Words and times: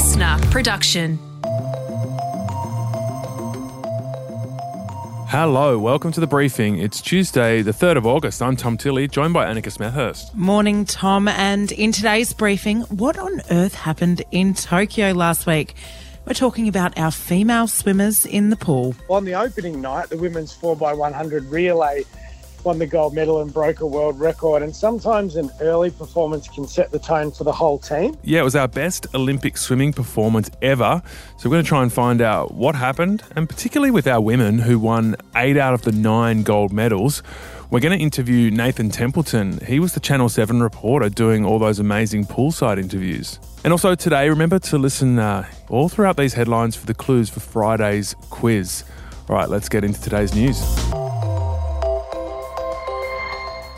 listener 0.00 0.38
production. 0.50 1.18
Hello, 5.28 5.78
welcome 5.78 6.10
to 6.12 6.20
the 6.20 6.26
briefing. 6.26 6.78
It's 6.78 7.02
Tuesday, 7.02 7.60
the 7.60 7.72
3rd 7.72 7.98
of 7.98 8.06
August. 8.06 8.40
I'm 8.40 8.56
Tom 8.56 8.78
Tilley, 8.78 9.08
joined 9.08 9.34
by 9.34 9.44
Annika 9.44 9.66
Smethurst. 9.66 10.34
Morning, 10.34 10.86
Tom. 10.86 11.28
And 11.28 11.70
in 11.72 11.92
today's 11.92 12.32
briefing, 12.32 12.80
what 12.84 13.18
on 13.18 13.42
earth 13.50 13.74
happened 13.74 14.22
in 14.30 14.54
Tokyo 14.54 15.12
last 15.12 15.46
week? 15.46 15.74
We're 16.24 16.32
talking 16.32 16.66
about 16.66 16.96
our 16.96 17.10
female 17.10 17.68
swimmers 17.68 18.24
in 18.24 18.48
the 18.48 18.56
pool. 18.56 18.94
On 19.10 19.26
the 19.26 19.34
opening 19.34 19.82
night, 19.82 20.08
the 20.08 20.16
women's 20.16 20.56
4x100 20.56 21.52
relay 21.52 22.04
won 22.64 22.78
the 22.78 22.86
gold 22.86 23.14
medal 23.14 23.40
and 23.40 23.52
broke 23.52 23.80
a 23.80 23.86
world 23.86 24.18
record. 24.18 24.62
And 24.62 24.74
sometimes 24.74 25.36
an 25.36 25.50
early 25.60 25.90
performance 25.90 26.48
can 26.48 26.66
set 26.66 26.90
the 26.90 26.98
tone 26.98 27.30
for 27.30 27.44
the 27.44 27.52
whole 27.52 27.78
team. 27.78 28.16
Yeah, 28.22 28.40
it 28.40 28.44
was 28.44 28.56
our 28.56 28.68
best 28.68 29.06
Olympic 29.14 29.56
swimming 29.56 29.92
performance 29.92 30.50
ever. 30.62 31.02
So 31.36 31.48
we're 31.48 31.54
going 31.54 31.64
to 31.64 31.68
try 31.68 31.82
and 31.82 31.92
find 31.92 32.20
out 32.20 32.54
what 32.54 32.74
happened, 32.74 33.22
and 33.36 33.48
particularly 33.48 33.90
with 33.90 34.06
our 34.06 34.20
women 34.20 34.58
who 34.60 34.78
won 34.78 35.16
eight 35.36 35.56
out 35.56 35.74
of 35.74 35.82
the 35.82 35.92
nine 35.92 36.42
gold 36.42 36.72
medals. 36.72 37.22
We're 37.70 37.80
going 37.80 37.96
to 37.96 38.02
interview 38.02 38.50
Nathan 38.50 38.90
Templeton. 38.90 39.64
He 39.64 39.78
was 39.78 39.94
the 39.94 40.00
Channel 40.00 40.28
7 40.28 40.60
reporter 40.60 41.08
doing 41.08 41.44
all 41.44 41.60
those 41.60 41.78
amazing 41.78 42.26
poolside 42.26 42.80
interviews. 42.80 43.38
And 43.62 43.72
also 43.72 43.94
today, 43.94 44.28
remember 44.28 44.58
to 44.58 44.78
listen 44.78 45.20
uh, 45.20 45.46
all 45.68 45.88
throughout 45.88 46.16
these 46.16 46.34
headlines 46.34 46.74
for 46.74 46.86
the 46.86 46.94
clues 46.94 47.30
for 47.30 47.38
Friday's 47.38 48.16
quiz. 48.28 48.82
All 49.28 49.36
right, 49.36 49.48
let's 49.48 49.68
get 49.68 49.84
into 49.84 50.00
today's 50.00 50.34
news. 50.34 50.60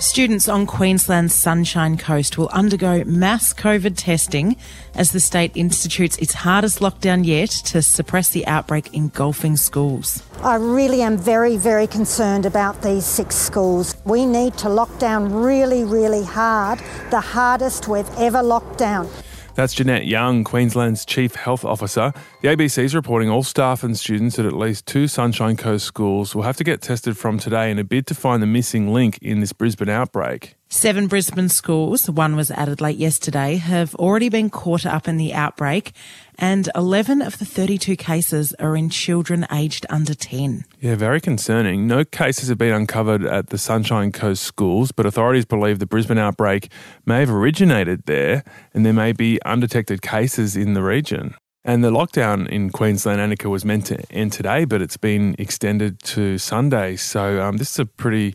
Students 0.03 0.49
on 0.49 0.67
Queensland's 0.67 1.33
Sunshine 1.33 1.97
Coast 1.97 2.37
will 2.37 2.49
undergo 2.49 3.05
mass 3.05 3.55
COVID 3.55 3.95
testing 3.97 4.57
as 4.97 5.13
the 5.13 5.21
state 5.21 5.53
institutes 5.55 6.19
its 6.19 6.35
hardest 6.35 6.81
lockdown 6.81 7.25
yet 7.25 7.51
to 7.67 7.83
suppress 7.83 8.31
the 8.31 8.45
outbreak 8.49 8.93
engulfing 8.95 9.57
schools. 9.57 10.21
I 10.43 10.57
really 10.57 11.03
am 11.03 11.17
very, 11.17 11.57
very 11.57 11.87
concerned 11.87 12.47
about 12.47 12.83
these 12.83 13.07
six 13.07 13.37
schools. 13.37 13.95
We 14.05 14.27
need 14.27 14.59
to 14.59 14.69
lock 14.69 14.99
down 14.99 15.33
really, 15.33 15.85
really 15.85 16.25
hard, 16.25 16.81
the 17.11 17.21
hardest 17.21 17.87
we've 17.87 18.11
ever 18.19 18.43
locked 18.43 18.79
down. 18.79 19.09
That's 19.55 19.75
Jeanette 19.75 20.07
Young, 20.07 20.45
Queensland's 20.45 21.05
Chief 21.05 21.35
Health 21.35 21.63
Officer. 21.63 22.15
The 22.41 22.49
ABC 22.49 22.85
is 22.85 22.95
reporting 22.95 23.29
all 23.29 23.43
staff 23.43 23.85
and 23.85 23.99
students 23.99 24.39
at 24.39 24.47
at 24.47 24.55
least 24.55 24.87
two 24.87 25.07
Sunshine 25.07 25.59
Coast 25.59 25.85
schools 25.85 26.35
will 26.35 26.45
have 26.45 26.57
to 26.57 26.65
get 26.65 26.81
tested 26.81 27.19
from 27.19 27.39
today 27.39 27.71
in 27.71 27.79
a 27.79 27.85
bid 27.85 28.07
to 28.07 28.15
find 28.15 28.43
the 28.43 28.47
missing 28.47 28.95
link 28.95 29.19
in 29.21 29.41
this 29.41 29.53
Brisbane 29.53 29.91
outbreak. 29.91 30.57
Seven 30.75 31.07
Brisbane 31.07 31.51
schools, 31.51 32.09
one 32.09 32.35
was 32.35 32.51
added 32.51 32.81
late 32.81 32.97
yesterday, 32.97 33.57
have 33.57 33.95
already 33.97 34.31
been 34.31 34.49
caught 34.49 34.87
up 34.87 35.07
in 35.07 35.19
the 35.19 35.35
outbreak, 35.35 35.93
and 36.39 36.71
11 36.75 37.21
of 37.21 37.39
the 37.39 37.45
32 37.45 37.95
cases 37.95 38.55
are 38.55 38.75
in 38.75 38.89
children 38.89 39.47
aged 39.53 39.85
under 39.91 40.15
10. 40.15 40.65
Yeah, 40.81 40.95
very 40.95 41.21
concerning. 41.21 41.87
No 41.87 42.07
cases 42.07 42.49
have 42.49 42.57
been 42.57 42.73
uncovered 42.73 43.23
at 43.23 43.51
the 43.51 43.59
Sunshine 43.59 44.13
Coast 44.13 44.45
schools, 44.45 44.93
but 44.93 45.05
authorities 45.05 45.45
believe 45.45 45.79
the 45.79 45.85
Brisbane 45.85 46.17
outbreak 46.17 46.73
may 47.05 47.21
have 47.21 47.31
originated 47.31 48.07
there, 48.07 48.43
and 48.73 48.87
there 48.87 48.95
may 48.95 49.13
be 49.13 49.39
undetected 49.45 50.01
cases 50.01 50.57
in 50.57 50.73
the 50.73 50.83
region. 50.83 51.35
And 51.67 51.85
the 51.85 51.91
lockdown 51.91 52.49
in 52.49 52.71
Queensland, 52.71 53.21
Annika, 53.21 53.51
was 53.51 53.67
meant 53.67 53.85
to 53.87 54.03
end 54.11 54.33
today, 54.33 54.65
but 54.65 54.81
it's 54.81 54.97
been 54.97 55.37
extended 55.39 56.03
to 56.05 56.39
Sunday. 56.39 56.97
So 56.97 57.43
um, 57.43 57.59
this 57.59 57.73
is 57.73 57.79
a 57.79 57.85
pretty 57.85 58.35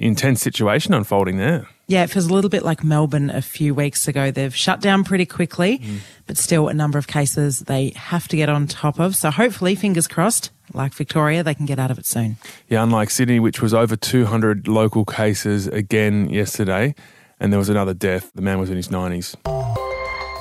intense 0.00 0.40
situation 0.40 0.94
unfolding 0.94 1.36
there. 1.36 1.68
Yeah, 1.86 2.04
it 2.04 2.10
feels 2.10 2.26
a 2.26 2.34
little 2.34 2.50
bit 2.50 2.64
like 2.64 2.82
Melbourne 2.82 3.30
a 3.30 3.42
few 3.42 3.74
weeks 3.74 4.06
ago. 4.08 4.30
They've 4.30 4.54
shut 4.54 4.80
down 4.80 5.04
pretty 5.04 5.26
quickly, 5.26 5.78
mm. 5.78 5.98
but 6.26 6.36
still 6.36 6.68
a 6.68 6.74
number 6.74 6.98
of 6.98 7.06
cases 7.06 7.60
they 7.60 7.92
have 7.96 8.28
to 8.28 8.36
get 8.36 8.48
on 8.48 8.66
top 8.66 8.98
of. 8.98 9.16
So 9.16 9.30
hopefully, 9.30 9.74
fingers 9.74 10.06
crossed, 10.06 10.50
like 10.72 10.94
Victoria, 10.94 11.42
they 11.42 11.54
can 11.54 11.66
get 11.66 11.78
out 11.78 11.90
of 11.90 11.98
it 11.98 12.06
soon. 12.06 12.36
Yeah, 12.68 12.82
unlike 12.82 13.10
Sydney, 13.10 13.40
which 13.40 13.60
was 13.60 13.74
over 13.74 13.96
200 13.96 14.68
local 14.68 15.04
cases 15.04 15.66
again 15.66 16.30
yesterday, 16.30 16.94
and 17.40 17.52
there 17.52 17.58
was 17.58 17.68
another 17.68 17.94
death. 17.94 18.30
The 18.34 18.42
man 18.42 18.58
was 18.58 18.70
in 18.70 18.76
his 18.76 18.88
90s. 18.88 19.59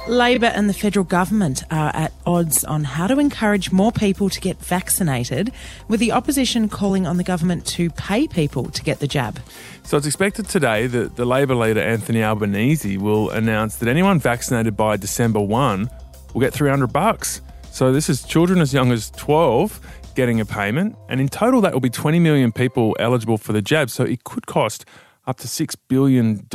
Labor 0.10 0.48
and 0.48 0.68
the 0.68 0.74
federal 0.74 1.04
government 1.04 1.64
are 1.70 1.96
at 1.96 2.12
odds 2.26 2.64
on 2.64 2.84
how 2.84 3.06
to 3.06 3.20
encourage 3.20 3.72
more 3.72 3.92
people 3.92 4.28
to 4.30 4.42
get 4.42 4.58
vaccinated, 4.58 5.52
with 5.88 6.00
the 6.00 6.12
opposition 6.12 6.68
calling 6.68 7.06
on 7.06 7.18
the 7.18 7.24
government 7.24 7.66
to 7.68 7.92
pay 7.92 8.28
people 8.28 8.72
to 8.72 8.82
get 8.82 9.00
the 9.00 9.08
jab. 9.08 9.40
So 9.84 9.98
it's 9.98 10.08
expected 10.08 10.50
today 10.50 10.88
that 10.88 11.16
the 11.16 11.26
Labor 11.26 11.54
leader 11.54 11.80
Anthony 11.80 12.24
Albanese 12.24 12.98
will 12.98 13.30
announce 13.30 13.76
that 13.78 13.88
anyone 13.88 14.20
vaccinated 14.20 14.76
by 14.76 14.98
December 14.98 15.40
1 15.40 15.88
will 16.34 16.42
get 16.42 16.54
300 16.54 16.88
bucks. 16.88 17.42
So 17.72 17.94
this 17.94 18.10
is 18.10 18.24
children 18.24 18.62
as 18.62 18.74
young 18.74 18.92
as 18.92 19.12
12 19.12 19.80
getting 20.16 20.40
a 20.40 20.46
payment, 20.46 20.96
and 21.08 21.22
in 21.22 21.30
total 21.30 21.62
that 21.62 21.72
will 21.72 21.82
be 21.82 21.90
20 21.92 22.20
million 22.20 22.52
people 22.52 22.96
eligible 23.00 23.38
for 23.38 23.54
the 23.54 23.62
jab. 23.62 23.92
So 23.92 24.06
it 24.06 24.24
could 24.24 24.48
cost 24.48 24.86
up 25.28 25.38
to 25.38 25.48
$6 25.48 25.76
billion. 25.88 26.48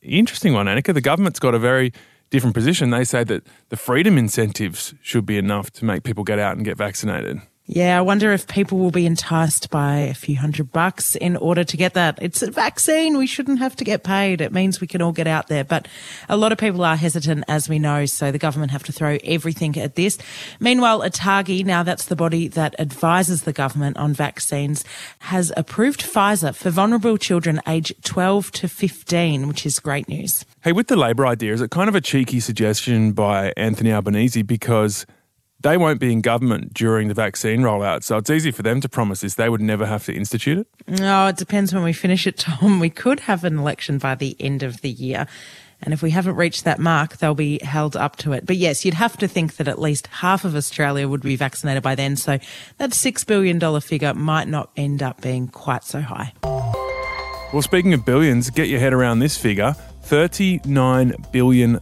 Interesting 0.00 0.54
one, 0.54 0.66
Annika. 0.66 0.94
The 0.94 1.02
government's 1.02 1.38
got 1.38 1.54
a 1.54 1.58
very 1.58 1.92
different 2.32 2.54
position. 2.54 2.90
They 2.90 3.04
say 3.04 3.22
that 3.24 3.46
the 3.68 3.76
freedom 3.76 4.18
incentives 4.18 4.94
should 5.02 5.26
be 5.26 5.38
enough 5.38 5.70
to 5.72 5.84
make 5.84 6.02
people 6.02 6.24
get 6.24 6.38
out 6.38 6.56
and 6.56 6.64
get 6.64 6.76
vaccinated. 6.76 7.40
Yeah, 7.66 7.96
I 7.96 8.00
wonder 8.00 8.32
if 8.32 8.48
people 8.48 8.78
will 8.78 8.90
be 8.90 9.06
enticed 9.06 9.70
by 9.70 9.98
a 9.98 10.14
few 10.14 10.36
hundred 10.36 10.72
bucks 10.72 11.14
in 11.14 11.36
order 11.36 11.62
to 11.62 11.76
get 11.76 11.94
that. 11.94 12.18
It's 12.20 12.42
a 12.42 12.50
vaccine. 12.50 13.16
We 13.16 13.28
shouldn't 13.28 13.60
have 13.60 13.76
to 13.76 13.84
get 13.84 14.02
paid. 14.02 14.40
It 14.40 14.52
means 14.52 14.80
we 14.80 14.88
can 14.88 15.00
all 15.00 15.12
get 15.12 15.28
out 15.28 15.46
there. 15.46 15.62
But 15.62 15.86
a 16.28 16.36
lot 16.36 16.50
of 16.50 16.58
people 16.58 16.84
are 16.84 16.96
hesitant, 16.96 17.44
as 17.46 17.68
we 17.68 17.78
know. 17.78 18.04
So 18.06 18.32
the 18.32 18.38
government 18.38 18.72
have 18.72 18.82
to 18.84 18.92
throw 18.92 19.16
everything 19.22 19.78
at 19.78 19.94
this. 19.94 20.18
Meanwhile, 20.58 21.02
ATAGI, 21.02 21.64
now 21.64 21.84
that's 21.84 22.06
the 22.06 22.16
body 22.16 22.48
that 22.48 22.74
advises 22.80 23.42
the 23.42 23.52
government 23.52 23.96
on 23.96 24.12
vaccines, 24.12 24.84
has 25.20 25.52
approved 25.56 26.02
Pfizer 26.02 26.54
for 26.54 26.70
vulnerable 26.70 27.16
children 27.16 27.60
aged 27.68 28.04
12 28.04 28.50
to 28.52 28.68
15, 28.68 29.46
which 29.46 29.64
is 29.64 29.78
great 29.78 30.08
news. 30.08 30.44
Hey, 30.62 30.72
with 30.72 30.88
the 30.88 30.96
Labor 30.96 31.26
idea, 31.28 31.52
is 31.52 31.60
it 31.60 31.70
kind 31.70 31.88
of 31.88 31.94
a 31.94 32.00
cheeky 32.00 32.40
suggestion 32.40 33.12
by 33.12 33.52
Anthony 33.56 33.92
Albanese 33.92 34.42
because 34.42 35.06
they 35.62 35.76
won't 35.76 36.00
be 36.00 36.12
in 36.12 36.20
government 36.20 36.74
during 36.74 37.08
the 37.08 37.14
vaccine 37.14 37.60
rollout, 37.60 38.02
so 38.02 38.16
it's 38.16 38.30
easy 38.30 38.50
for 38.50 38.62
them 38.62 38.80
to 38.80 38.88
promise 38.88 39.20
this. 39.20 39.34
They 39.34 39.48
would 39.48 39.60
never 39.60 39.86
have 39.86 40.04
to 40.06 40.14
institute 40.14 40.58
it. 40.58 40.66
No, 41.00 41.24
oh, 41.24 41.28
it 41.28 41.36
depends 41.36 41.72
when 41.72 41.82
we 41.82 41.92
finish 41.92 42.26
it, 42.26 42.38
Tom. 42.38 42.80
We 42.80 42.90
could 42.90 43.20
have 43.20 43.44
an 43.44 43.58
election 43.58 43.98
by 43.98 44.14
the 44.14 44.36
end 44.40 44.62
of 44.62 44.80
the 44.80 44.90
year. 44.90 45.26
And 45.84 45.92
if 45.92 46.00
we 46.00 46.10
haven't 46.10 46.36
reached 46.36 46.64
that 46.64 46.78
mark, 46.78 47.16
they'll 47.16 47.34
be 47.34 47.58
held 47.62 47.96
up 47.96 48.16
to 48.16 48.32
it. 48.32 48.46
But 48.46 48.56
yes, 48.56 48.84
you'd 48.84 48.94
have 48.94 49.16
to 49.16 49.26
think 49.26 49.56
that 49.56 49.66
at 49.66 49.80
least 49.80 50.06
half 50.06 50.44
of 50.44 50.54
Australia 50.54 51.08
would 51.08 51.22
be 51.22 51.34
vaccinated 51.34 51.82
by 51.82 51.96
then. 51.96 52.14
So 52.14 52.38
that 52.78 52.90
$6 52.90 53.26
billion 53.26 53.80
figure 53.80 54.14
might 54.14 54.46
not 54.46 54.70
end 54.76 55.02
up 55.02 55.20
being 55.20 55.48
quite 55.48 55.82
so 55.82 56.00
high. 56.00 56.34
Well, 57.52 57.62
speaking 57.62 57.92
of 57.94 58.04
billions, 58.04 58.48
get 58.50 58.68
your 58.68 58.78
head 58.78 58.92
around 58.92 59.18
this 59.18 59.36
figure 59.36 59.74
$39 60.04 61.32
billion 61.32 61.80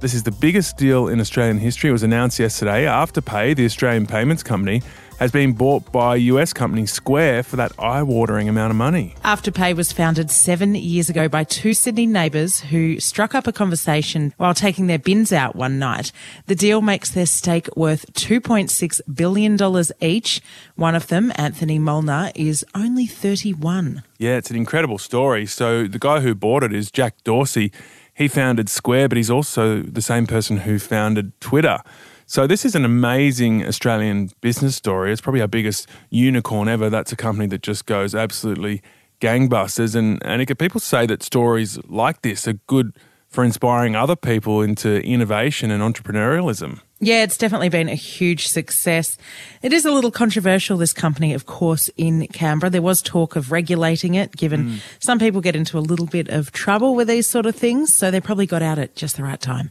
this 0.00 0.14
is 0.14 0.22
the 0.22 0.30
biggest 0.30 0.76
deal 0.78 1.08
in 1.08 1.20
Australian 1.20 1.58
history. 1.58 1.90
It 1.90 1.92
was 1.92 2.02
announced 2.02 2.38
yesterday. 2.38 2.84
Afterpay, 2.84 3.54
the 3.54 3.66
Australian 3.66 4.06
payments 4.06 4.42
company, 4.42 4.82
has 5.18 5.30
been 5.30 5.52
bought 5.52 5.92
by 5.92 6.16
US 6.16 6.54
company 6.54 6.86
Square 6.86 7.42
for 7.42 7.56
that 7.56 7.72
eye 7.78 8.02
watering 8.02 8.48
amount 8.48 8.70
of 8.70 8.76
money. 8.76 9.14
Afterpay 9.22 9.76
was 9.76 9.92
founded 9.92 10.30
seven 10.30 10.74
years 10.74 11.10
ago 11.10 11.28
by 11.28 11.44
two 11.44 11.74
Sydney 11.74 12.06
neighbours 12.06 12.60
who 12.60 12.98
struck 12.98 13.34
up 13.34 13.46
a 13.46 13.52
conversation 13.52 14.32
while 14.38 14.54
taking 14.54 14.86
their 14.86 14.98
bins 14.98 15.30
out 15.30 15.54
one 15.54 15.78
night. 15.78 16.10
The 16.46 16.54
deal 16.54 16.80
makes 16.80 17.10
their 17.10 17.26
stake 17.26 17.68
worth 17.76 18.10
$2.6 18.14 19.00
billion 19.14 19.58
each. 20.00 20.40
One 20.76 20.94
of 20.94 21.08
them, 21.08 21.30
Anthony 21.34 21.78
Molnar, 21.78 22.32
is 22.34 22.64
only 22.74 23.04
31. 23.04 24.02
Yeah, 24.16 24.36
it's 24.36 24.50
an 24.50 24.56
incredible 24.56 24.96
story. 24.96 25.44
So 25.44 25.86
the 25.86 25.98
guy 25.98 26.20
who 26.20 26.34
bought 26.34 26.62
it 26.62 26.72
is 26.72 26.90
Jack 26.90 27.22
Dorsey. 27.24 27.72
He 28.20 28.28
founded 28.28 28.68
Square, 28.68 29.08
but 29.08 29.16
he's 29.16 29.30
also 29.30 29.80
the 29.80 30.02
same 30.02 30.26
person 30.26 30.58
who 30.58 30.78
founded 30.78 31.32
Twitter. 31.40 31.78
So 32.26 32.46
this 32.46 32.66
is 32.66 32.74
an 32.74 32.84
amazing 32.84 33.64
Australian 33.64 34.28
business 34.42 34.76
story. 34.76 35.10
It's 35.10 35.22
probably 35.22 35.40
our 35.40 35.48
biggest 35.48 35.88
unicorn 36.10 36.68
ever. 36.68 36.90
That's 36.90 37.12
a 37.12 37.16
company 37.16 37.46
that 37.46 37.62
just 37.62 37.86
goes 37.86 38.14
absolutely 38.14 38.82
gangbusters. 39.22 39.96
And 39.96 40.22
and 40.22 40.58
people 40.58 40.80
say 40.80 41.06
that 41.06 41.22
stories 41.22 41.78
like 41.88 42.20
this 42.20 42.46
are 42.46 42.58
good 42.66 42.94
for 43.26 43.42
inspiring 43.42 43.96
other 43.96 44.16
people 44.16 44.60
into 44.60 45.00
innovation 45.00 45.70
and 45.70 45.82
entrepreneurialism. 45.82 46.80
Yeah, 47.02 47.22
it's 47.22 47.38
definitely 47.38 47.70
been 47.70 47.88
a 47.88 47.94
huge 47.94 48.48
success. 48.48 49.16
It 49.62 49.72
is 49.72 49.86
a 49.86 49.90
little 49.90 50.10
controversial, 50.10 50.76
this 50.76 50.92
company, 50.92 51.32
of 51.32 51.46
course, 51.46 51.88
in 51.96 52.26
Canberra. 52.26 52.68
There 52.68 52.82
was 52.82 53.00
talk 53.00 53.36
of 53.36 53.50
regulating 53.50 54.16
it, 54.16 54.36
given 54.36 54.66
mm. 54.66 54.80
some 54.98 55.18
people 55.18 55.40
get 55.40 55.56
into 55.56 55.78
a 55.78 55.80
little 55.80 56.04
bit 56.04 56.28
of 56.28 56.52
trouble 56.52 56.94
with 56.94 57.08
these 57.08 57.26
sort 57.26 57.46
of 57.46 57.56
things. 57.56 57.94
So 57.94 58.10
they 58.10 58.20
probably 58.20 58.44
got 58.44 58.60
out 58.60 58.78
at 58.78 58.96
just 58.96 59.16
the 59.16 59.22
right 59.22 59.40
time. 59.40 59.70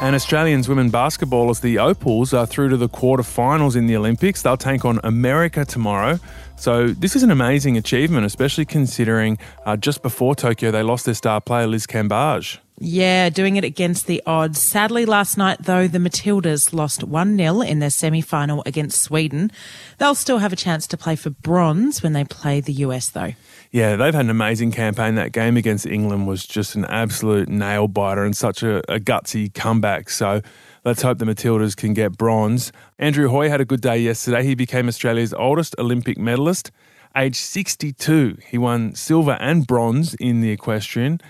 And 0.00 0.16
Australians 0.16 0.68
women 0.68 0.90
basketballers, 0.90 1.60
the 1.60 1.78
Opals, 1.78 2.34
are 2.34 2.46
through 2.46 2.70
to 2.70 2.76
the 2.76 2.88
quarterfinals 2.88 3.76
in 3.76 3.86
the 3.86 3.96
Olympics. 3.96 4.42
They'll 4.42 4.56
take 4.56 4.84
on 4.84 4.98
America 5.04 5.64
tomorrow. 5.64 6.18
So 6.56 6.88
this 6.88 7.14
is 7.14 7.22
an 7.22 7.30
amazing 7.30 7.76
achievement, 7.76 8.26
especially 8.26 8.64
considering 8.64 9.38
uh, 9.66 9.76
just 9.76 10.02
before 10.02 10.34
Tokyo 10.34 10.72
they 10.72 10.82
lost 10.82 11.04
their 11.04 11.14
star 11.14 11.40
player 11.40 11.68
Liz 11.68 11.86
Cambage. 11.86 12.58
Yeah, 12.80 13.30
doing 13.30 13.54
it 13.54 13.62
against 13.62 14.08
the 14.08 14.20
odds. 14.26 14.60
Sadly, 14.60 15.06
last 15.06 15.38
night, 15.38 15.58
though, 15.62 15.86
the 15.86 15.98
Matildas 15.98 16.72
lost 16.72 17.04
1 17.04 17.36
0 17.36 17.60
in 17.60 17.78
their 17.78 17.90
semi 17.90 18.20
final 18.20 18.64
against 18.66 19.00
Sweden. 19.00 19.52
They'll 19.98 20.16
still 20.16 20.38
have 20.38 20.52
a 20.52 20.56
chance 20.56 20.88
to 20.88 20.96
play 20.96 21.14
for 21.14 21.30
bronze 21.30 22.02
when 22.02 22.14
they 22.14 22.24
play 22.24 22.60
the 22.60 22.72
US, 22.72 23.10
though. 23.10 23.34
Yeah, 23.70 23.94
they've 23.94 24.14
had 24.14 24.24
an 24.24 24.30
amazing 24.30 24.72
campaign. 24.72 25.14
That 25.14 25.30
game 25.30 25.56
against 25.56 25.86
England 25.86 26.26
was 26.26 26.44
just 26.44 26.74
an 26.74 26.84
absolute 26.86 27.48
nail 27.48 27.86
biter 27.86 28.24
and 28.24 28.36
such 28.36 28.64
a, 28.64 28.78
a 28.92 28.98
gutsy 28.98 29.54
comeback. 29.54 30.10
So 30.10 30.42
let's 30.84 31.02
hope 31.02 31.18
the 31.18 31.26
Matildas 31.26 31.76
can 31.76 31.94
get 31.94 32.18
bronze. 32.18 32.72
Andrew 32.98 33.28
Hoy 33.28 33.48
had 33.48 33.60
a 33.60 33.64
good 33.64 33.82
day 33.82 33.98
yesterday. 33.98 34.44
He 34.44 34.56
became 34.56 34.88
Australia's 34.88 35.32
oldest 35.32 35.76
Olympic 35.78 36.18
medalist. 36.18 36.72
Age 37.16 37.36
62, 37.36 38.38
he 38.48 38.58
won 38.58 38.96
silver 38.96 39.36
and 39.40 39.64
bronze 39.64 40.14
in 40.14 40.40
the 40.40 40.50
equestrian 40.50 41.20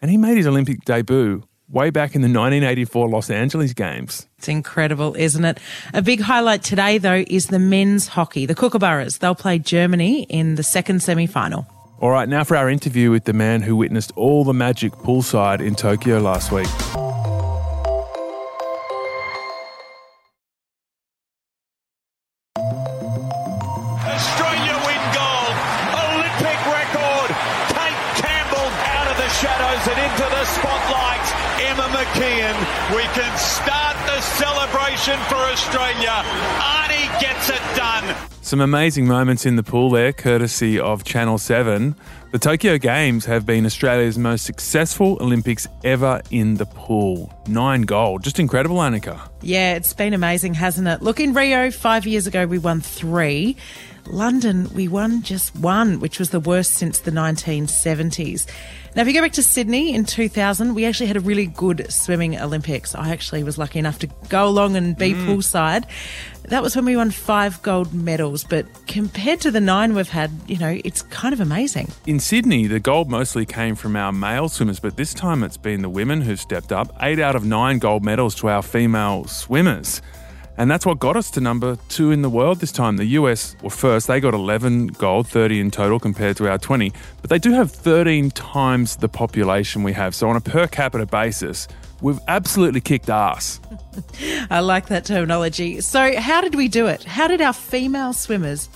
and 0.00 0.10
he 0.10 0.16
made 0.16 0.36
his 0.36 0.46
Olympic 0.46 0.84
debut 0.84 1.42
way 1.68 1.90
back 1.90 2.14
in 2.14 2.22
the 2.22 2.28
1984 2.28 3.08
Los 3.08 3.30
Angeles 3.30 3.72
Games. 3.72 4.26
It's 4.38 4.48
incredible, 4.48 5.14
isn't 5.16 5.44
it? 5.44 5.58
A 5.92 6.02
big 6.02 6.20
highlight 6.20 6.62
today, 6.62 6.98
though, 6.98 7.24
is 7.26 7.48
the 7.48 7.58
men's 7.58 8.08
hockey. 8.08 8.46
The 8.46 8.54
Kookaburras, 8.54 9.18
they'll 9.18 9.34
play 9.34 9.58
Germany 9.58 10.22
in 10.24 10.54
the 10.54 10.62
second 10.62 11.02
semi 11.02 11.26
final. 11.26 11.66
All 12.00 12.10
right, 12.10 12.28
now 12.28 12.44
for 12.44 12.56
our 12.56 12.70
interview 12.70 13.10
with 13.10 13.24
the 13.24 13.32
man 13.32 13.60
who 13.60 13.74
witnessed 13.74 14.12
all 14.14 14.44
the 14.44 14.54
magic 14.54 14.92
poolside 14.92 15.60
in 15.60 15.74
Tokyo 15.74 16.20
last 16.20 16.52
week. 16.52 16.68
Celebration 34.98 35.28
for 35.28 35.36
Australia. 35.36 36.10
Arnie 36.58 37.20
gets 37.20 37.50
it 37.50 37.60
done. 37.76 38.16
Some 38.42 38.60
amazing 38.60 39.06
moments 39.06 39.46
in 39.46 39.56
the 39.56 39.62
pool 39.62 39.90
there, 39.90 40.12
courtesy 40.12 40.78
of 40.80 41.04
Channel 41.04 41.38
7. 41.38 41.94
The 42.32 42.38
Tokyo 42.38 42.78
Games 42.78 43.24
have 43.26 43.46
been 43.46 43.64
Australia's 43.66 44.18
most 44.18 44.44
successful 44.44 45.18
Olympics 45.20 45.66
ever 45.84 46.22
in 46.30 46.54
the 46.54 46.66
pool. 46.66 47.32
Nine 47.46 47.82
gold. 47.82 48.24
Just 48.24 48.38
incredible, 48.38 48.76
Annika. 48.76 49.20
Yeah, 49.42 49.74
it's 49.74 49.92
been 49.92 50.14
amazing, 50.14 50.54
hasn't 50.54 50.88
it? 50.88 51.02
Look, 51.02 51.20
in 51.20 51.32
Rio, 51.32 51.70
five 51.70 52.06
years 52.06 52.26
ago, 52.26 52.46
we 52.46 52.58
won 52.58 52.80
three. 52.80 53.56
London, 54.08 54.68
we 54.74 54.88
won 54.88 55.22
just 55.22 55.54
one, 55.56 56.00
which 56.00 56.18
was 56.18 56.30
the 56.30 56.40
worst 56.40 56.74
since 56.74 57.00
the 57.00 57.10
1970s. 57.10 58.46
Now, 58.94 59.02
if 59.02 59.08
you 59.08 59.14
go 59.14 59.20
back 59.20 59.32
to 59.32 59.42
Sydney 59.42 59.94
in 59.94 60.04
2000, 60.04 60.74
we 60.74 60.84
actually 60.84 61.06
had 61.06 61.16
a 61.16 61.20
really 61.20 61.46
good 61.46 61.92
swimming 61.92 62.38
Olympics. 62.38 62.94
I 62.94 63.10
actually 63.10 63.42
was 63.42 63.58
lucky 63.58 63.78
enough 63.78 63.98
to 64.00 64.08
go 64.28 64.48
along 64.48 64.76
and 64.76 64.96
be 64.96 65.12
mm. 65.12 65.26
poolside. 65.26 65.84
That 66.44 66.62
was 66.62 66.74
when 66.74 66.86
we 66.86 66.96
won 66.96 67.10
five 67.10 67.60
gold 67.62 67.92
medals, 67.92 68.42
but 68.42 68.66
compared 68.86 69.40
to 69.42 69.50
the 69.50 69.60
nine 69.60 69.94
we've 69.94 70.08
had, 70.08 70.30
you 70.46 70.56
know, 70.56 70.80
it's 70.84 71.02
kind 71.02 71.34
of 71.34 71.40
amazing. 71.40 71.92
In 72.06 72.18
Sydney, 72.18 72.66
the 72.66 72.80
gold 72.80 73.10
mostly 73.10 73.44
came 73.44 73.74
from 73.74 73.96
our 73.96 74.12
male 74.12 74.48
swimmers, 74.48 74.80
but 74.80 74.96
this 74.96 75.12
time 75.12 75.42
it's 75.42 75.58
been 75.58 75.82
the 75.82 75.90
women 75.90 76.22
who've 76.22 76.40
stepped 76.40 76.72
up. 76.72 76.96
Eight 77.02 77.20
out 77.20 77.36
of 77.36 77.44
nine 77.44 77.78
gold 77.78 78.02
medals 78.02 78.34
to 78.36 78.48
our 78.48 78.62
female 78.62 79.24
swimmers. 79.26 80.00
And 80.58 80.68
that's 80.68 80.84
what 80.84 80.98
got 80.98 81.16
us 81.16 81.30
to 81.30 81.40
number 81.40 81.78
two 81.88 82.10
in 82.10 82.22
the 82.22 82.28
world 82.28 82.58
this 82.58 82.72
time. 82.72 82.96
The 82.96 83.04
US 83.06 83.54
were 83.62 83.70
first. 83.70 84.08
They 84.08 84.18
got 84.18 84.34
11 84.34 84.88
gold, 84.88 85.28
30 85.28 85.60
in 85.60 85.70
total 85.70 86.00
compared 86.00 86.36
to 86.38 86.50
our 86.50 86.58
20. 86.58 86.92
But 87.20 87.30
they 87.30 87.38
do 87.38 87.52
have 87.52 87.70
13 87.70 88.32
times 88.32 88.96
the 88.96 89.08
population 89.08 89.84
we 89.84 89.92
have. 89.92 90.16
So 90.16 90.28
on 90.28 90.34
a 90.34 90.40
per 90.40 90.66
capita 90.66 91.06
basis, 91.06 91.68
we've 92.00 92.18
absolutely 92.26 92.80
kicked 92.80 93.08
ass. 93.08 93.60
I 94.50 94.58
like 94.58 94.86
that 94.88 95.04
terminology. 95.04 95.80
So, 95.80 96.20
how 96.20 96.40
did 96.40 96.56
we 96.56 96.66
do 96.66 96.88
it? 96.88 97.04
How 97.04 97.28
did 97.28 97.40
our 97.40 97.52
female 97.52 98.12
swimmers 98.12 98.68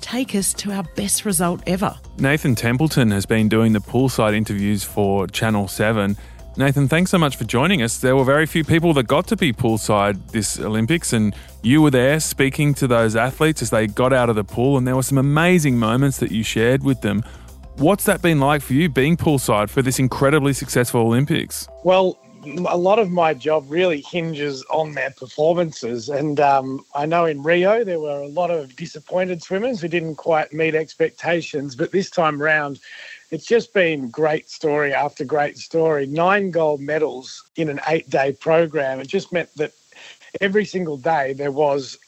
take 0.00 0.36
us 0.36 0.54
to 0.54 0.70
our 0.70 0.84
best 0.94 1.24
result 1.24 1.62
ever? 1.66 1.98
Nathan 2.16 2.54
Templeton 2.54 3.10
has 3.10 3.26
been 3.26 3.48
doing 3.48 3.72
the 3.72 3.80
poolside 3.80 4.36
interviews 4.36 4.84
for 4.84 5.26
Channel 5.26 5.66
7 5.66 6.16
Nathan, 6.56 6.86
thanks 6.86 7.10
so 7.10 7.18
much 7.18 7.36
for 7.36 7.42
joining 7.42 7.82
us. 7.82 7.98
There 7.98 8.14
were 8.14 8.22
very 8.22 8.46
few 8.46 8.62
people 8.62 8.94
that 8.94 9.08
got 9.08 9.26
to 9.26 9.36
be 9.36 9.52
poolside 9.52 10.30
this 10.30 10.60
Olympics, 10.60 11.12
and 11.12 11.34
you 11.62 11.82
were 11.82 11.90
there 11.90 12.20
speaking 12.20 12.74
to 12.74 12.86
those 12.86 13.16
athletes 13.16 13.60
as 13.60 13.70
they 13.70 13.88
got 13.88 14.12
out 14.12 14.30
of 14.30 14.36
the 14.36 14.44
pool, 14.44 14.78
and 14.78 14.86
there 14.86 14.94
were 14.94 15.02
some 15.02 15.18
amazing 15.18 15.76
moments 15.76 16.18
that 16.18 16.30
you 16.30 16.44
shared 16.44 16.84
with 16.84 17.00
them. 17.00 17.24
What's 17.76 18.04
that 18.04 18.22
been 18.22 18.38
like 18.38 18.62
for 18.62 18.74
you 18.74 18.88
being 18.88 19.16
poolside 19.16 19.68
for 19.68 19.82
this 19.82 19.98
incredibly 19.98 20.52
successful 20.52 21.00
Olympics? 21.00 21.66
Well, 21.82 22.20
a 22.68 22.76
lot 22.76 22.98
of 22.98 23.10
my 23.10 23.34
job 23.34 23.64
really 23.68 24.02
hinges 24.02 24.64
on 24.70 24.92
their 24.92 25.10
performances. 25.10 26.08
And 26.08 26.38
um, 26.40 26.84
I 26.94 27.06
know 27.06 27.24
in 27.24 27.42
Rio 27.42 27.84
there 27.84 28.00
were 28.00 28.20
a 28.20 28.28
lot 28.28 28.50
of 28.50 28.76
disappointed 28.76 29.42
swimmers 29.42 29.80
who 29.80 29.88
didn't 29.88 30.16
quite 30.16 30.52
meet 30.52 30.74
expectations, 30.74 31.74
but 31.74 31.92
this 31.92 32.10
time 32.10 32.40
round, 32.40 32.80
it's 33.30 33.46
just 33.46 33.72
been 33.72 34.08
great 34.10 34.48
story 34.48 34.92
after 34.92 35.24
great 35.24 35.58
story. 35.58 36.06
Nine 36.06 36.50
gold 36.50 36.80
medals 36.80 37.42
in 37.56 37.68
an 37.68 37.80
eight 37.88 38.08
day 38.10 38.32
program. 38.32 39.00
It 39.00 39.08
just 39.08 39.32
meant 39.32 39.50
that 39.56 39.72
every 40.40 40.64
single 40.64 40.96
day 40.96 41.32
there 41.32 41.52
was 41.52 41.98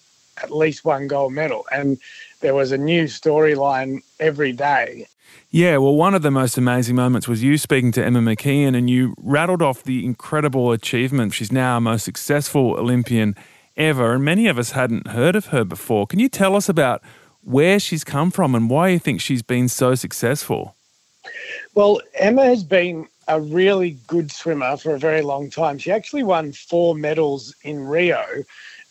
at 0.43 0.51
least 0.51 0.85
one 0.85 1.09
gold 1.09 1.33
medal 1.33 1.67
and 1.73 1.99
there 2.41 2.55
was 2.55 2.73
a 2.73 2.79
new 2.79 3.05
storyline 3.05 4.03
every 4.21 4.53
day. 4.53 5.07
Yeah, 5.51 5.79
well, 5.79 5.95
one 5.95 6.15
of 6.15 6.23
the 6.23 6.31
most 6.31 6.59
amazing 6.59 6.97
moments 6.97 7.27
was 7.27 7.43
you 7.43 7.57
speaking 7.57 7.93
to 7.93 8.05
Emma 8.05 8.21
McKeon 8.21 8.77
and 8.77 8.91
you 8.91 9.15
rattled 9.19 9.63
off 9.63 9.83
the 9.83 10.05
incredible 10.05 10.73
achievement. 10.73 11.33
She's 11.33 11.53
now 11.53 11.75
our 11.75 11.81
most 11.81 12.05
successful 12.05 12.73
Olympian 12.73 13.35
ever, 13.77 14.13
and 14.13 14.25
many 14.25 14.49
of 14.49 14.59
us 14.59 14.73
hadn't 14.73 15.09
heard 15.09 15.37
of 15.37 15.47
her 15.47 15.65
before. 15.65 16.07
Can 16.07 16.19
you 16.19 16.29
tell 16.29 16.57
us 16.57 16.69
about 16.69 17.03
where 17.43 17.79
she's 17.79 18.05
come 18.05 18.31
from 18.31 18.55
and 18.55 18.69
why 18.69 18.89
you 18.89 18.99
think 18.99 19.21
she's 19.21 19.43
been 19.43 19.69
so 19.69 19.95
successful? 19.95 20.76
Well, 21.75 22.01
Emma 22.15 22.45
has 22.45 22.65
been 22.65 23.09
a 23.29 23.41
really 23.41 23.99
good 24.07 24.31
swimmer 24.31 24.77
for 24.77 24.95
a 24.95 24.99
very 24.99 25.23
long 25.23 25.51
time. 25.51 25.79
She 25.79 25.91
actually 25.91 26.23
won 26.23 26.53
four 26.53 26.95
medals 26.95 27.55
in 27.63 27.81
Rio, 27.87 28.25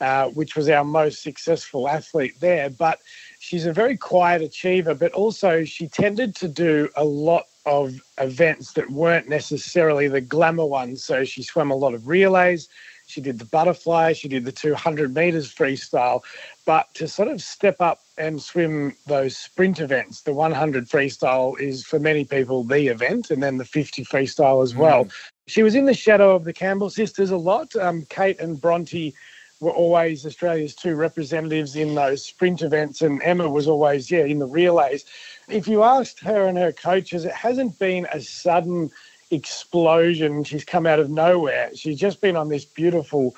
uh, 0.01 0.29
which 0.29 0.55
was 0.55 0.69
our 0.69 0.83
most 0.83 1.23
successful 1.23 1.87
athlete 1.87 2.39
there. 2.39 2.69
But 2.69 2.99
she's 3.39 3.65
a 3.65 3.73
very 3.73 3.95
quiet 3.95 4.41
achiever, 4.41 4.93
but 4.93 5.13
also 5.13 5.63
she 5.63 5.87
tended 5.87 6.35
to 6.35 6.47
do 6.47 6.89
a 6.95 7.03
lot 7.03 7.45
of 7.65 7.99
events 8.19 8.73
that 8.73 8.89
weren't 8.91 9.29
necessarily 9.29 10.07
the 10.07 10.21
glamour 10.21 10.65
ones. 10.65 11.03
So 11.03 11.23
she 11.23 11.41
swam 11.41 11.71
a 11.71 11.75
lot 11.75 11.93
of 11.93 12.07
relays. 12.07 12.67
She 13.07 13.21
did 13.21 13.39
the 13.39 13.45
butterfly, 13.45 14.13
she 14.13 14.27
did 14.27 14.45
the 14.45 14.51
200 14.51 15.13
meters 15.13 15.53
freestyle. 15.53 16.21
But 16.65 16.93
to 16.95 17.07
sort 17.07 17.29
of 17.29 17.41
step 17.41 17.79
up 17.79 18.01
and 18.17 18.41
swim 18.41 18.95
those 19.07 19.37
sprint 19.37 19.79
events, 19.79 20.21
the 20.21 20.33
100 20.33 20.87
freestyle 20.87 21.59
is 21.59 21.83
for 21.85 21.99
many 21.99 22.23
people 22.23 22.63
the 22.63 22.87
event, 22.87 23.29
and 23.29 23.43
then 23.43 23.57
the 23.57 23.65
50 23.65 24.05
freestyle 24.05 24.63
as 24.63 24.75
well. 24.75 25.05
Mm. 25.05 25.11
She 25.47 25.63
was 25.63 25.75
in 25.75 25.85
the 25.85 25.93
shadow 25.93 26.35
of 26.35 26.43
the 26.43 26.53
Campbell 26.53 26.89
sisters 26.89 27.31
a 27.31 27.37
lot. 27.37 27.75
Um, 27.75 28.05
Kate 28.09 28.39
and 28.39 28.59
Bronte 28.59 29.13
were 29.59 29.71
always 29.71 30.25
Australia's 30.25 30.75
two 30.75 30.95
representatives 30.95 31.75
in 31.75 31.95
those 31.95 32.25
sprint 32.25 32.61
events, 32.61 33.01
and 33.01 33.21
Emma 33.21 33.49
was 33.49 33.67
always, 33.67 34.09
yeah, 34.09 34.25
in 34.25 34.39
the 34.39 34.47
relays. 34.47 35.05
If 35.49 35.67
you 35.67 35.83
asked 35.83 36.19
her 36.21 36.47
and 36.47 36.57
her 36.57 36.71
coaches, 36.71 37.25
it 37.25 37.33
hasn't 37.33 37.77
been 37.79 38.07
a 38.11 38.21
sudden 38.21 38.91
explosion. 39.31 40.43
She's 40.43 40.65
come 40.65 40.85
out 40.85 40.99
of 40.99 41.09
nowhere. 41.09 41.69
She's 41.75 41.99
just 41.99 42.21
been 42.21 42.35
on 42.35 42.49
this 42.49 42.65
beautiful 42.65 43.35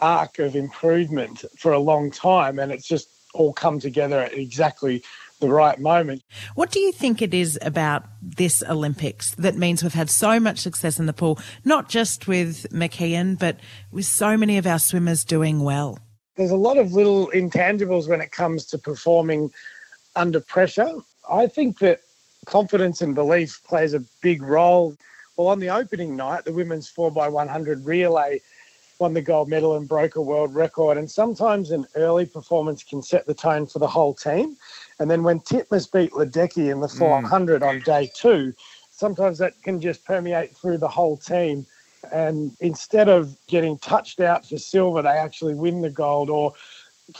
arc 0.00 0.38
of 0.38 0.56
improvement 0.56 1.44
for 1.56 1.72
a 1.72 1.78
long 1.78 2.10
time, 2.10 2.58
and 2.58 2.72
it's 2.72 2.86
just 2.86 3.08
all 3.34 3.52
come 3.52 3.78
together 3.80 4.20
at 4.20 4.32
exactly 4.32 5.02
the 5.40 5.48
right 5.48 5.78
moment. 5.78 6.22
What 6.54 6.70
do 6.70 6.80
you 6.80 6.92
think 6.92 7.20
it 7.20 7.34
is 7.34 7.58
about 7.60 8.04
this 8.22 8.62
Olympics 8.62 9.34
that 9.34 9.56
means 9.56 9.82
we've 9.82 9.92
had 9.92 10.08
so 10.08 10.40
much 10.40 10.58
success 10.60 10.98
in 10.98 11.06
the 11.06 11.12
pool, 11.12 11.38
not 11.64 11.88
just 11.88 12.26
with 12.26 12.66
McKeon, 12.70 13.38
but 13.38 13.58
with 13.90 14.06
so 14.06 14.36
many 14.36 14.56
of 14.58 14.66
our 14.66 14.78
swimmers 14.78 15.24
doing 15.24 15.60
well? 15.60 15.98
There's 16.36 16.50
a 16.50 16.56
lot 16.56 16.78
of 16.78 16.92
little 16.92 17.28
intangibles 17.28 18.08
when 18.08 18.20
it 18.20 18.32
comes 18.32 18.64
to 18.66 18.78
performing 18.78 19.50
under 20.16 20.40
pressure. 20.40 20.90
I 21.30 21.46
think 21.46 21.78
that 21.80 22.00
confidence 22.46 23.00
and 23.00 23.14
belief 23.14 23.60
plays 23.64 23.94
a 23.94 24.00
big 24.22 24.42
role. 24.42 24.96
Well, 25.36 25.48
on 25.48 25.60
the 25.60 25.70
opening 25.70 26.16
night, 26.16 26.44
the 26.44 26.52
women's 26.52 26.92
4x100 26.92 27.86
relay 27.86 28.40
won 28.98 29.14
the 29.14 29.22
gold 29.22 29.48
medal 29.48 29.76
and 29.76 29.88
broke 29.88 30.16
a 30.16 30.22
world 30.22 30.54
record. 30.54 30.98
And 30.98 31.10
sometimes 31.10 31.70
an 31.70 31.86
early 31.94 32.26
performance 32.26 32.82
can 32.82 33.02
set 33.02 33.26
the 33.26 33.34
tone 33.34 33.66
for 33.66 33.78
the 33.78 33.88
whole 33.88 34.14
team. 34.14 34.56
And 34.98 35.10
then 35.10 35.22
when 35.22 35.40
Titmus 35.40 35.90
beat 35.90 36.12
Ledecky 36.12 36.70
in 36.70 36.80
the 36.80 36.88
400 36.88 37.62
mm. 37.62 37.68
on 37.68 37.80
day 37.80 38.10
two, 38.14 38.52
sometimes 38.90 39.38
that 39.38 39.60
can 39.62 39.80
just 39.80 40.04
permeate 40.04 40.56
through 40.56 40.78
the 40.78 40.88
whole 40.88 41.16
team. 41.16 41.66
And 42.12 42.52
instead 42.60 43.08
of 43.08 43.36
getting 43.46 43.78
touched 43.78 44.20
out 44.20 44.46
for 44.46 44.58
silver, 44.58 45.02
they 45.02 45.08
actually 45.08 45.54
win 45.54 45.80
the 45.80 45.90
gold. 45.90 46.30
Or 46.30 46.52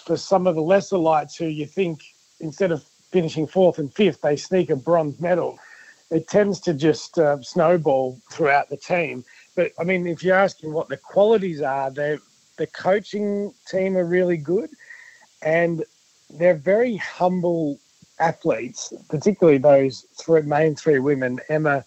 for 0.04 0.16
some 0.16 0.46
of 0.46 0.54
the 0.54 0.62
lesser 0.62 0.98
lights 0.98 1.36
who 1.36 1.46
you 1.46 1.66
think 1.66 2.02
instead 2.40 2.70
of 2.70 2.84
finishing 3.10 3.46
fourth 3.46 3.78
and 3.78 3.92
fifth, 3.92 4.20
they 4.20 4.36
sneak 4.36 4.70
a 4.70 4.76
bronze 4.76 5.20
medal 5.20 5.58
it 6.10 6.28
tends 6.28 6.60
to 6.60 6.74
just 6.74 7.18
uh, 7.18 7.40
snowball 7.42 8.20
throughout 8.30 8.68
the 8.68 8.76
team. 8.76 9.24
But 9.54 9.72
I 9.78 9.84
mean, 9.84 10.06
if 10.06 10.22
you're 10.22 10.36
asking 10.36 10.72
what 10.72 10.88
the 10.88 10.96
qualities 10.96 11.62
are, 11.62 11.90
they 11.90 12.18
the 12.56 12.66
coaching 12.68 13.52
team 13.66 13.96
are 13.96 14.04
really 14.04 14.36
good, 14.36 14.70
and 15.42 15.84
they're 16.30 16.54
very 16.54 16.96
humble 16.96 17.78
athletes, 18.18 18.92
particularly 19.08 19.58
those 19.58 20.06
three, 20.14 20.42
main 20.42 20.74
three 20.76 20.98
women, 20.98 21.40
Emma 21.48 21.84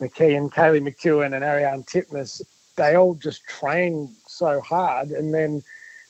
McKeon, 0.00 0.52
Kaylee 0.52 0.80
McKeown, 0.80 1.34
and 1.34 1.44
Ariarne 1.44 1.84
Titmus. 1.86 2.42
They 2.76 2.94
all 2.94 3.14
just 3.14 3.44
train 3.46 4.14
so 4.26 4.60
hard, 4.60 5.10
and 5.10 5.32
then 5.32 5.62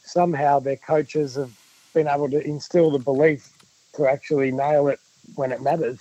somehow 0.02 0.60
their 0.60 0.76
coaches 0.76 1.36
have 1.36 1.52
been 1.94 2.08
able 2.08 2.28
to 2.30 2.44
instill 2.44 2.90
the 2.90 2.98
belief 2.98 3.52
to 3.94 4.06
actually 4.06 4.50
nail 4.50 4.88
it 4.88 5.00
when 5.36 5.52
it 5.52 5.62
matters. 5.62 6.00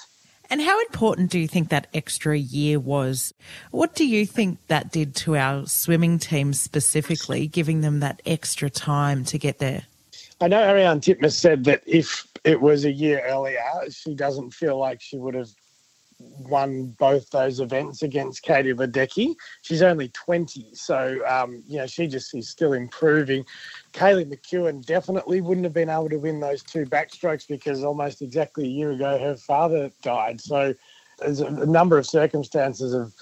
And 0.49 0.61
how 0.61 0.79
important 0.81 1.31
do 1.31 1.39
you 1.39 1.47
think 1.47 1.69
that 1.69 1.87
extra 1.93 2.37
year 2.37 2.79
was? 2.79 3.33
What 3.71 3.95
do 3.95 4.05
you 4.05 4.25
think 4.25 4.59
that 4.67 4.91
did 4.91 5.15
to 5.17 5.35
our 5.35 5.65
swimming 5.65 6.19
team 6.19 6.53
specifically, 6.53 7.47
giving 7.47 7.81
them 7.81 7.99
that 8.01 8.21
extra 8.25 8.69
time 8.69 9.23
to 9.25 9.37
get 9.37 9.59
there? 9.59 9.83
I 10.41 10.47
know 10.47 10.61
Ariarne 10.61 11.01
Titmus 11.01 11.33
said 11.33 11.63
that 11.63 11.81
if 11.85 12.27
it 12.43 12.61
was 12.61 12.85
a 12.85 12.91
year 12.91 13.23
earlier, 13.25 13.61
she 13.89 14.13
doesn't 14.13 14.53
feel 14.53 14.77
like 14.77 15.01
she 15.01 15.17
would 15.17 15.33
have 15.33 15.49
won 16.19 16.87
both 16.97 17.29
those 17.29 17.59
events 17.59 18.01
against 18.01 18.43
Katie 18.43 18.73
Ledecky. 18.73 19.35
She's 19.61 19.81
only 19.81 20.09
20, 20.09 20.67
so 20.73 21.19
um, 21.27 21.63
you 21.67 21.77
know 21.77 21.87
she 21.87 22.07
just 22.07 22.33
is 22.35 22.49
still 22.49 22.73
improving. 22.73 23.45
Kaylee 23.93 24.31
McKeown 24.31 24.85
definitely 24.85 25.41
wouldn't 25.41 25.65
have 25.65 25.73
been 25.73 25.89
able 25.89 26.09
to 26.09 26.17
win 26.17 26.39
those 26.39 26.63
two 26.63 26.85
backstrokes 26.85 27.47
because 27.47 27.83
almost 27.83 28.21
exactly 28.21 28.65
a 28.65 28.69
year 28.69 28.91
ago 28.91 29.17
her 29.19 29.35
father 29.35 29.91
died. 30.01 30.39
So 30.39 30.73
there's 31.19 31.41
a, 31.41 31.47
a 31.47 31.65
number 31.65 31.97
of 31.97 32.05
circumstances 32.05 32.93
have 32.93 33.13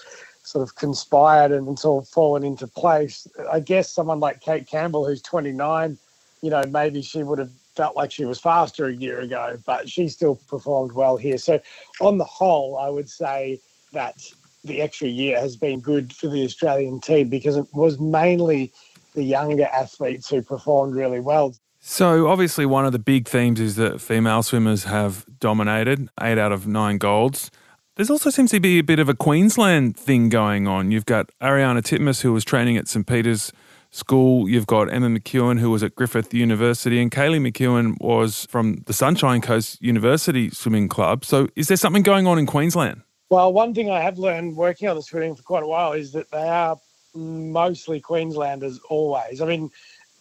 sort 0.44 0.62
of 0.62 0.74
conspired 0.76 1.52
and 1.52 1.68
it's 1.68 1.84
all 1.84 2.02
fallen 2.02 2.44
into 2.44 2.66
place. 2.66 3.26
I 3.50 3.60
guess 3.60 3.90
someone 3.90 4.20
like 4.20 4.40
Kate 4.40 4.66
Campbell, 4.66 5.06
who's 5.06 5.22
29, 5.22 5.96
you 6.42 6.50
know, 6.50 6.62
maybe 6.68 7.00
she 7.00 7.22
would 7.22 7.38
have 7.38 7.50
felt 7.74 7.96
like 7.96 8.10
she 8.10 8.24
was 8.24 8.40
faster 8.40 8.86
a 8.86 8.94
year 8.94 9.20
ago, 9.20 9.58
but 9.66 9.88
she 9.88 10.08
still 10.08 10.36
performed 10.48 10.92
well 10.92 11.16
here. 11.16 11.38
So, 11.38 11.60
on 12.00 12.18
the 12.18 12.24
whole, 12.24 12.78
I 12.78 12.88
would 12.88 13.08
say 13.08 13.60
that 13.92 14.16
the 14.64 14.80
extra 14.80 15.08
year 15.08 15.38
has 15.38 15.56
been 15.56 15.80
good 15.80 16.12
for 16.12 16.28
the 16.28 16.44
Australian 16.44 17.00
team 17.00 17.28
because 17.28 17.56
it 17.56 17.66
was 17.72 17.98
mainly 17.98 18.72
the 19.14 19.22
younger 19.22 19.66
athletes 19.66 20.28
who 20.28 20.42
performed 20.42 20.94
really 20.94 21.20
well. 21.20 21.54
So, 21.80 22.28
obviously, 22.28 22.64
one 22.64 22.86
of 22.86 22.92
the 22.92 22.98
big 22.98 23.28
themes 23.28 23.60
is 23.60 23.76
that 23.76 24.00
female 24.00 24.42
swimmers 24.42 24.84
have 24.84 25.26
dominated 25.38 26.08
eight 26.20 26.38
out 26.38 26.50
of 26.50 26.66
nine 26.66 26.98
golds. 26.98 27.50
There 27.96 28.06
also 28.10 28.30
seems 28.30 28.50
to 28.50 28.58
be 28.58 28.78
a 28.78 28.82
bit 28.82 28.98
of 28.98 29.08
a 29.08 29.14
Queensland 29.14 29.96
thing 29.96 30.28
going 30.28 30.66
on. 30.66 30.90
You've 30.90 31.06
got 31.06 31.30
Ariana 31.40 31.80
Titmus, 31.80 32.22
who 32.22 32.32
was 32.32 32.44
training 32.44 32.76
at 32.76 32.88
St. 32.88 33.06
Peter's 33.06 33.52
School. 33.94 34.48
You've 34.48 34.66
got 34.66 34.92
Emma 34.92 35.08
McKeon, 35.08 35.60
who 35.60 35.70
was 35.70 35.82
at 35.82 35.94
Griffith 35.94 36.34
University, 36.34 37.00
and 37.00 37.10
Kaylee 37.10 37.40
McKeown 37.40 37.94
was 38.00 38.46
from 38.50 38.82
the 38.86 38.92
Sunshine 38.92 39.40
Coast 39.40 39.80
University 39.80 40.50
Swimming 40.50 40.88
Club. 40.88 41.24
So, 41.24 41.48
is 41.54 41.68
there 41.68 41.76
something 41.76 42.02
going 42.02 42.26
on 42.26 42.38
in 42.38 42.46
Queensland? 42.46 43.02
Well, 43.30 43.52
one 43.52 43.72
thing 43.72 43.90
I 43.90 44.00
have 44.00 44.18
learned 44.18 44.56
working 44.56 44.88
on 44.88 44.96
the 44.96 45.02
swimming 45.02 45.36
for 45.36 45.42
quite 45.42 45.62
a 45.62 45.66
while 45.66 45.92
is 45.92 46.12
that 46.12 46.30
they 46.30 46.48
are 46.48 46.76
mostly 47.14 48.00
Queenslanders 48.00 48.80
always. 48.90 49.40
I 49.40 49.46
mean, 49.46 49.70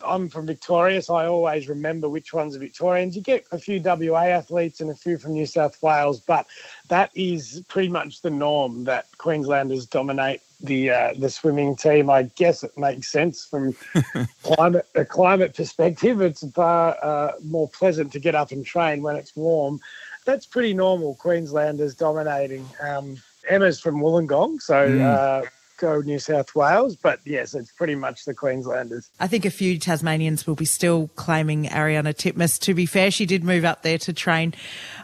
I'm 0.05 0.29
from 0.29 0.45
Victoria, 0.45 1.01
so 1.01 1.15
I 1.15 1.27
always 1.27 1.67
remember 1.67 2.09
which 2.09 2.33
ones 2.33 2.55
are 2.55 2.59
Victorians. 2.59 3.15
You 3.15 3.21
get 3.21 3.45
a 3.51 3.57
few 3.57 3.81
WA 3.83 4.23
athletes 4.23 4.81
and 4.81 4.89
a 4.89 4.95
few 4.95 5.17
from 5.17 5.33
New 5.33 5.45
South 5.45 5.81
Wales, 5.81 6.19
but 6.19 6.45
that 6.89 7.11
is 7.15 7.63
pretty 7.67 7.89
much 7.89 8.21
the 8.21 8.29
norm 8.29 8.83
that 8.85 9.05
Queenslanders 9.17 9.85
dominate 9.85 10.41
the 10.61 10.89
uh, 10.89 11.13
the 11.17 11.29
swimming 11.29 11.75
team. 11.75 12.09
I 12.09 12.23
guess 12.35 12.63
it 12.63 12.77
makes 12.77 13.11
sense 13.11 13.45
from 13.45 13.75
climate 14.43 14.87
a 14.95 15.05
climate 15.05 15.55
perspective. 15.55 16.21
It's 16.21 16.47
far 16.51 16.97
uh, 17.03 17.33
more 17.43 17.69
pleasant 17.69 18.11
to 18.13 18.19
get 18.19 18.35
up 18.35 18.51
and 18.51 18.65
train 18.65 19.01
when 19.01 19.15
it's 19.15 19.35
warm. 19.35 19.79
That's 20.25 20.45
pretty 20.45 20.73
normal. 20.73 21.15
Queenslanders 21.15 21.95
dominating. 21.95 22.65
Um, 22.81 23.17
Emma's 23.49 23.79
from 23.79 23.99
Wollongong, 23.99 24.61
so. 24.61 24.87
Mm. 24.87 25.01
Uh, 25.01 25.49
go 25.77 26.01
New 26.01 26.19
South 26.19 26.55
Wales, 26.55 26.95
but 26.95 27.19
yes, 27.25 27.53
it's 27.53 27.71
pretty 27.71 27.95
much 27.95 28.25
the 28.25 28.33
Queenslanders. 28.33 29.09
I 29.19 29.27
think 29.27 29.45
a 29.45 29.49
few 29.49 29.77
Tasmanians 29.77 30.45
will 30.47 30.55
be 30.55 30.65
still 30.65 31.09
claiming 31.15 31.65
Ariana 31.65 32.13
Titmus. 32.13 32.59
To 32.61 32.73
be 32.73 32.85
fair, 32.85 33.11
she 33.11 33.25
did 33.25 33.43
move 33.43 33.65
up 33.65 33.83
there 33.83 33.97
to 33.99 34.13
train. 34.13 34.53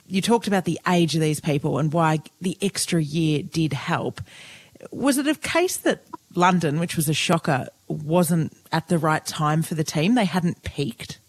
You 0.07 0.21
talked 0.21 0.47
about 0.47 0.65
the 0.65 0.79
age 0.87 1.15
of 1.15 1.21
these 1.21 1.39
people 1.39 1.77
and 1.77 1.91
why 1.93 2.19
the 2.41 2.57
extra 2.61 3.01
year 3.01 3.43
did 3.43 3.73
help. 3.73 4.21
Was 4.91 5.17
it 5.17 5.27
a 5.27 5.35
case 5.35 5.77
that 5.77 6.03
London, 6.35 6.79
which 6.79 6.95
was 6.95 7.09
a 7.09 7.13
shocker, 7.13 7.67
wasn't 7.87 8.55
at 8.71 8.87
the 8.87 8.97
right 8.97 9.25
time 9.25 9.61
for 9.61 9.75
the 9.75 9.83
team? 9.83 10.15
They 10.15 10.25
hadn't 10.25 10.63
peaked? 10.63 11.19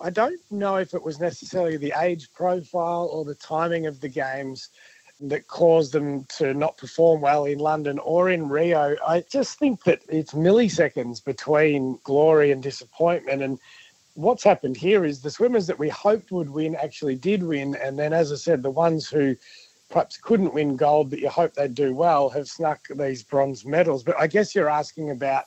I 0.00 0.10
don't 0.10 0.40
know 0.50 0.76
if 0.76 0.94
it 0.94 1.02
was 1.02 1.20
necessarily 1.20 1.76
the 1.76 1.94
age 1.96 2.28
profile 2.32 3.08
or 3.12 3.24
the 3.24 3.36
timing 3.36 3.86
of 3.86 4.00
the 4.00 4.08
games 4.08 4.68
that 5.22 5.46
caused 5.46 5.92
them 5.92 6.24
to 6.24 6.52
not 6.52 6.76
perform 6.76 7.20
well 7.20 7.44
in 7.44 7.58
London 7.58 7.98
or 8.00 8.30
in 8.30 8.48
Rio. 8.48 8.96
I 9.06 9.24
just 9.30 9.58
think 9.58 9.84
that 9.84 10.02
it's 10.08 10.32
milliseconds 10.34 11.24
between 11.24 11.98
glory 12.02 12.50
and 12.50 12.62
disappointment. 12.62 13.42
And 13.42 13.58
what's 14.14 14.42
happened 14.42 14.76
here 14.76 15.04
is 15.04 15.22
the 15.22 15.30
swimmers 15.30 15.66
that 15.68 15.78
we 15.78 15.88
hoped 15.88 16.32
would 16.32 16.50
win 16.50 16.74
actually 16.74 17.14
did 17.14 17.42
win. 17.42 17.76
And 17.76 17.98
then, 17.98 18.12
as 18.12 18.32
I 18.32 18.36
said, 18.36 18.62
the 18.62 18.70
ones 18.70 19.08
who 19.08 19.36
perhaps 19.90 20.16
couldn't 20.16 20.54
win 20.54 20.76
gold, 20.76 21.10
but 21.10 21.20
you 21.20 21.28
hope 21.28 21.54
they'd 21.54 21.74
do 21.74 21.94
well, 21.94 22.28
have 22.30 22.48
snuck 22.48 22.80
these 22.96 23.22
bronze 23.22 23.64
medals. 23.64 24.02
But 24.02 24.18
I 24.18 24.26
guess 24.26 24.54
you're 24.54 24.70
asking 24.70 25.10
about 25.10 25.44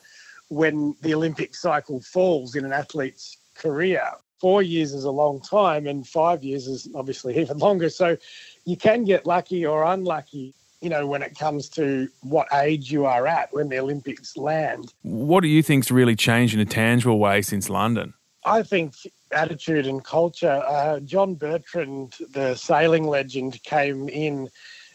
when 0.50 0.96
the 1.02 1.14
Olympic 1.16 1.56
cycle 1.56 2.00
falls 2.00 2.56
in 2.56 2.64
an 2.64 2.72
athlete's 2.72 3.38
career. 3.56 4.10
Four 4.40 4.62
years 4.62 4.94
is 4.94 5.04
a 5.04 5.12
long 5.12 5.42
time, 5.42 5.88
and 5.88 6.06
five 6.08 6.44
years 6.44 6.68
is 6.68 6.90
obviously 6.96 7.38
even 7.42 7.58
longer. 7.58 7.90
So 7.90 8.18
you 8.66 8.78
can 8.78 9.04
get 9.04 9.26
lucky 9.26 9.66
or 9.66 9.84
unlucky, 9.84 10.54
you 10.82 10.90
know, 10.90 11.08
when 11.08 11.22
it 11.22 11.38
comes 11.38 11.70
to 11.70 12.10
what 12.22 12.48
age 12.54 12.92
you 12.92 13.06
are 13.06 13.28
at 13.28 13.54
when 13.54 13.70
the 13.70 13.80
Olympics 13.80 14.38
land. 14.38 14.94
What 15.04 15.42
do 15.42 15.48
you 15.48 15.64
think's 15.64 15.92
really 15.92 16.16
changed 16.16 16.54
in 16.54 16.60
a 16.60 16.66
tangible 16.66 17.20
way 17.20 17.42
since 17.42 17.70
London? 17.70 18.14
I 18.46 18.62
think 18.62 18.94
attitude 19.32 19.88
and 19.88 20.04
culture. 20.04 20.64
Uh, 20.68 21.00
John 21.00 21.36
Bertrand, 21.36 22.16
the 22.32 22.56
sailing 22.56 23.08
legend, 23.08 23.62
came 23.64 24.08
in 24.08 24.50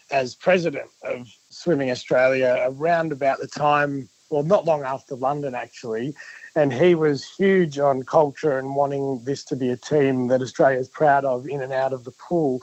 as 0.09 0.35
president 0.35 0.89
of 1.03 1.27
Swimming 1.49 1.91
Australia 1.91 2.57
around 2.67 3.11
about 3.11 3.39
the 3.39 3.47
time, 3.47 4.09
well, 4.29 4.43
not 4.43 4.65
long 4.65 4.83
after 4.83 5.15
London 5.15 5.55
actually. 5.55 6.13
And 6.55 6.73
he 6.73 6.95
was 6.95 7.29
huge 7.29 7.79
on 7.79 8.03
culture 8.03 8.57
and 8.57 8.75
wanting 8.75 9.23
this 9.23 9.43
to 9.45 9.55
be 9.55 9.69
a 9.69 9.77
team 9.77 10.27
that 10.27 10.41
Australia 10.41 10.79
is 10.79 10.89
proud 10.89 11.23
of 11.23 11.47
in 11.47 11.61
and 11.61 11.71
out 11.71 11.93
of 11.93 12.03
the 12.03 12.11
pool. 12.11 12.61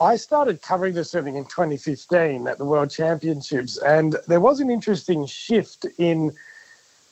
I 0.00 0.16
started 0.16 0.62
covering 0.62 0.94
the 0.94 1.04
swimming 1.04 1.36
in 1.36 1.44
2015 1.44 2.48
at 2.48 2.58
the 2.58 2.64
World 2.64 2.90
Championships, 2.90 3.78
and 3.78 4.16
there 4.26 4.40
was 4.40 4.60
an 4.60 4.70
interesting 4.70 5.26
shift 5.26 5.86
in 5.98 6.32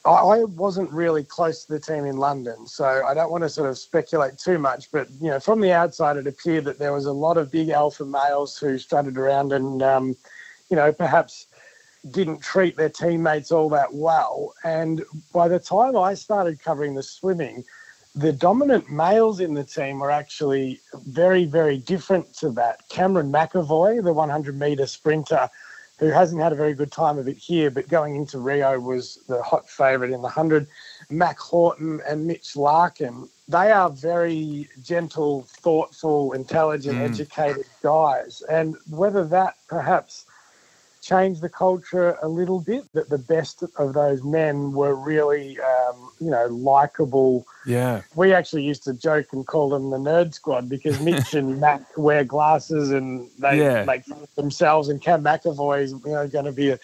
I 0.04 0.42
wasn't 0.44 0.90
really 0.90 1.22
close 1.22 1.64
to 1.64 1.72
the 1.72 1.78
team 1.78 2.06
in 2.06 2.16
London, 2.16 2.66
so 2.66 2.84
I 2.84 3.14
don't 3.14 3.30
want 3.30 3.42
to 3.42 3.48
sort 3.48 3.70
of 3.70 3.78
speculate 3.78 4.36
too 4.36 4.58
much. 4.58 4.90
But 4.90 5.08
you 5.20 5.30
know, 5.30 5.38
from 5.38 5.60
the 5.60 5.70
outside, 5.70 6.16
it 6.16 6.26
appeared 6.26 6.64
that 6.64 6.78
there 6.78 6.92
was 6.92 7.06
a 7.06 7.12
lot 7.12 7.36
of 7.36 7.52
big 7.52 7.68
alpha 7.68 8.04
males 8.04 8.58
who 8.58 8.78
strutted 8.78 9.16
around 9.16 9.52
and, 9.52 9.80
um, 9.80 10.16
you 10.70 10.76
know, 10.76 10.92
perhaps 10.92 11.46
didn't 12.10 12.40
treat 12.40 12.76
their 12.76 12.88
teammates 12.88 13.52
all 13.52 13.68
that 13.70 13.92
well. 13.92 14.54
And 14.64 15.04
by 15.32 15.48
the 15.48 15.58
time 15.58 15.96
I 15.96 16.14
started 16.14 16.62
covering 16.62 16.94
the 16.94 17.02
swimming, 17.02 17.64
the 18.14 18.32
dominant 18.32 18.90
males 18.90 19.40
in 19.40 19.54
the 19.54 19.64
team 19.64 20.00
were 20.00 20.10
actually 20.10 20.80
very, 21.06 21.44
very 21.44 21.78
different 21.78 22.34
to 22.34 22.50
that. 22.50 22.86
Cameron 22.88 23.32
McEvoy, 23.32 24.02
the 24.02 24.12
100 24.12 24.58
meter 24.58 24.86
sprinter 24.86 25.48
who 25.98 26.08
hasn't 26.08 26.42
had 26.42 26.52
a 26.52 26.56
very 26.56 26.74
good 26.74 26.90
time 26.90 27.16
of 27.16 27.28
it 27.28 27.36
here, 27.36 27.70
but 27.70 27.88
going 27.88 28.16
into 28.16 28.38
Rio 28.38 28.78
was 28.80 29.20
the 29.28 29.40
hot 29.42 29.68
favourite 29.68 30.12
in 30.12 30.20
the 30.20 30.22
100. 30.22 30.66
Mack 31.10 31.38
Horton 31.38 32.00
and 32.08 32.26
Mitch 32.26 32.56
Larkin, 32.56 33.28
they 33.46 33.70
are 33.70 33.88
very 33.88 34.68
gentle, 34.82 35.42
thoughtful, 35.48 36.32
intelligent, 36.32 36.98
mm. 36.98 37.08
educated 37.08 37.66
guys. 37.82 38.42
And 38.50 38.76
whether 38.90 39.24
that 39.26 39.54
perhaps 39.68 40.26
changed 41.02 41.42
the 41.42 41.48
culture 41.48 42.16
a 42.22 42.28
little 42.28 42.60
bit, 42.60 42.84
that 42.94 43.10
the 43.10 43.18
best 43.18 43.64
of 43.76 43.92
those 43.92 44.22
men 44.22 44.72
were 44.72 44.94
really, 44.94 45.58
um, 45.60 46.12
you 46.20 46.30
know, 46.30 46.46
likable. 46.46 47.44
Yeah. 47.66 48.02
We 48.14 48.32
actually 48.32 48.62
used 48.62 48.84
to 48.84 48.94
joke 48.94 49.32
and 49.32 49.44
call 49.44 49.70
them 49.70 49.90
the 49.90 49.98
nerd 49.98 50.32
squad 50.32 50.68
because 50.68 51.00
Mitch 51.00 51.34
and 51.34 51.60
Mack 51.60 51.82
wear 51.98 52.24
glasses 52.24 52.92
and 52.92 53.28
they 53.38 53.58
yeah. 53.58 53.84
make 53.84 54.04
themselves, 54.36 54.88
and 54.88 55.02
Cam 55.02 55.24
McEvoy 55.24 55.82
is, 55.82 55.92
you 55.92 56.12
know, 56.12 56.28
going 56.28 56.44
to 56.44 56.52
be 56.52 56.70
a, 56.70 56.78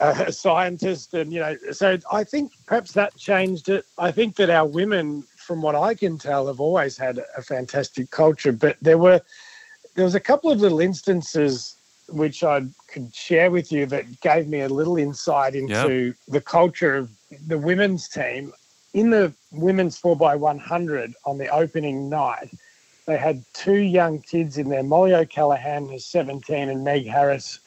a 0.00 0.30
scientist. 0.30 1.14
And, 1.14 1.32
you 1.32 1.40
know, 1.40 1.56
so 1.72 1.98
I 2.12 2.24
think 2.24 2.52
perhaps 2.66 2.92
that 2.92 3.16
changed 3.16 3.70
it. 3.70 3.86
I 3.96 4.10
think 4.10 4.36
that 4.36 4.50
our 4.50 4.66
women, 4.66 5.24
from 5.38 5.62
what 5.62 5.74
I 5.74 5.94
can 5.94 6.18
tell, 6.18 6.46
have 6.48 6.60
always 6.60 6.98
had 6.98 7.18
a 7.34 7.42
fantastic 7.42 8.10
culture, 8.10 8.52
but 8.52 8.76
there 8.82 8.98
were, 8.98 9.22
there 9.94 10.04
was 10.04 10.14
a 10.14 10.20
couple 10.20 10.50
of 10.52 10.60
little 10.60 10.80
instances 10.80 11.77
which 12.08 12.42
I 12.42 12.62
could 12.88 13.14
share 13.14 13.50
with 13.50 13.70
you 13.70 13.86
that 13.86 14.20
gave 14.20 14.48
me 14.48 14.60
a 14.60 14.68
little 14.68 14.96
insight 14.96 15.54
into 15.54 16.06
yep. 16.06 16.16
the 16.26 16.40
culture 16.40 16.96
of 16.96 17.10
the 17.46 17.58
women's 17.58 18.08
team. 18.08 18.52
In 18.94 19.10
the 19.10 19.32
women's 19.52 20.00
4x100 20.00 21.12
on 21.26 21.38
the 21.38 21.48
opening 21.48 22.08
night, 22.08 22.50
they 23.06 23.16
had 23.16 23.44
two 23.52 23.76
young 23.76 24.20
kids 24.20 24.58
in 24.58 24.68
there 24.68 24.82
Mollie 24.82 25.14
O'Callaghan, 25.14 25.88
who's 25.88 26.06
17, 26.06 26.68
and 26.68 26.84
Meg 26.84 27.06
Harris, 27.06 27.60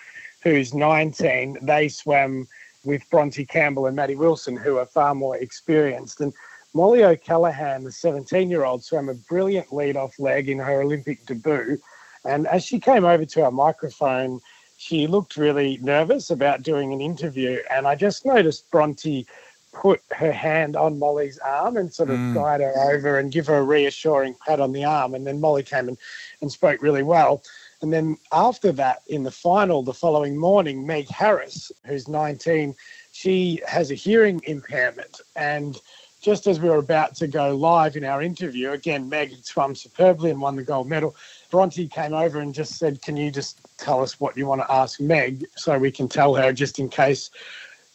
who's 0.43 0.73
19. 0.73 1.57
They 1.61 1.87
swam 1.87 2.47
with 2.83 3.07
Bronte 3.09 3.45
Campbell 3.45 3.85
and 3.85 3.95
Maddie 3.95 4.15
Wilson, 4.15 4.55
who 4.55 4.77
are 4.77 4.85
far 4.85 5.13
more 5.13 5.37
experienced. 5.37 6.21
And 6.21 6.33
Mollie 6.73 7.03
O'Callaghan, 7.03 7.83
the 7.83 7.91
17 7.91 8.49
year 8.49 8.65
old, 8.65 8.83
swam 8.83 9.09
a 9.09 9.13
brilliant 9.13 9.73
lead 9.73 9.97
off 9.97 10.17
leg 10.19 10.49
in 10.49 10.57
her 10.59 10.81
Olympic 10.81 11.25
debut. 11.25 11.79
And 12.25 12.47
as 12.47 12.63
she 12.63 12.79
came 12.79 13.05
over 13.05 13.25
to 13.25 13.43
our 13.43 13.51
microphone, 13.51 14.39
she 14.77 15.07
looked 15.07 15.37
really 15.37 15.77
nervous 15.81 16.29
about 16.29 16.63
doing 16.63 16.93
an 16.93 17.01
interview. 17.01 17.59
And 17.69 17.87
I 17.87 17.95
just 17.95 18.25
noticed 18.25 18.69
Bronte 18.71 19.25
put 19.73 20.01
her 20.11 20.31
hand 20.31 20.75
on 20.75 20.99
Mollie's 20.99 21.37
arm 21.39 21.77
and 21.77 21.93
sort 21.93 22.09
of 22.09 22.17
mm. 22.17 22.33
guide 22.33 22.61
her 22.61 22.73
over 22.91 23.19
and 23.19 23.31
give 23.31 23.47
her 23.47 23.57
a 23.57 23.63
reassuring 23.63 24.35
pat 24.45 24.59
on 24.59 24.71
the 24.71 24.83
arm. 24.83 25.13
And 25.13 25.25
then 25.25 25.39
Mollie 25.39 25.63
came 25.63 25.87
and, 25.87 25.97
and 26.41 26.51
spoke 26.51 26.81
really 26.81 27.03
well. 27.03 27.41
And 27.81 27.91
then 27.91 28.17
after 28.31 28.71
that, 28.73 29.01
in 29.07 29.23
the 29.23 29.31
final 29.31 29.81
the 29.81 29.93
following 29.93 30.37
morning, 30.37 30.85
Meg 30.85 31.07
Harris, 31.09 31.71
who's 31.85 32.07
19, 32.07 32.75
she 33.11 33.61
has 33.67 33.91
a 33.91 33.95
hearing 33.95 34.41
impairment. 34.45 35.21
And 35.35 35.79
just 36.21 36.45
as 36.45 36.59
we 36.59 36.69
were 36.69 36.77
about 36.77 37.15
to 37.15 37.27
go 37.27 37.55
live 37.55 37.95
in 37.95 38.03
our 38.03 38.21
interview, 38.21 38.71
again, 38.71 39.09
Meg 39.09 39.31
had 39.31 39.43
swum 39.43 39.75
superbly 39.75 40.29
and 40.29 40.39
won 40.39 40.55
the 40.55 40.63
gold 40.63 40.87
medal. 40.87 41.15
Bronte 41.49 41.87
came 41.87 42.13
over 42.13 42.39
and 42.39 42.53
just 42.53 42.77
said, 42.77 43.01
Can 43.01 43.17
you 43.17 43.31
just 43.31 43.59
tell 43.77 44.01
us 44.01 44.19
what 44.19 44.37
you 44.37 44.45
want 44.45 44.61
to 44.61 44.71
ask 44.71 44.99
Meg 44.99 45.45
so 45.57 45.77
we 45.77 45.91
can 45.91 46.07
tell 46.07 46.35
her 46.35 46.53
just 46.53 46.77
in 46.77 46.89
case 46.89 47.31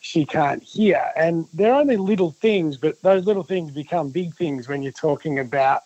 she 0.01 0.27
can't 0.27 0.63
hear? 0.63 1.13
And 1.17 1.47
they're 1.55 1.75
only 1.75 1.97
little 1.97 2.33
things, 2.33 2.77
but 2.77 3.01
those 3.03 3.25
little 3.25 3.45
things 3.45 3.71
become 3.71 4.11
big 4.11 4.35
things 4.35 4.69
when 4.69 4.83
you're 4.83 4.93
talking 4.93 5.39
about 5.39 5.85